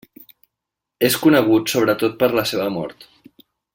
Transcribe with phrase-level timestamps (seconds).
[1.09, 3.07] És conegut, sobretot per la seva mort.